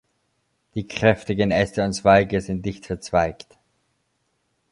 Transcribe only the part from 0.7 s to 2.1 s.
Die kräftigen Äste und